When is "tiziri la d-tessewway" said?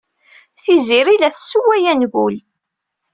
0.63-1.83